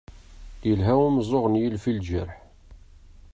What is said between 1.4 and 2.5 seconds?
n yilef i lǧerḥ.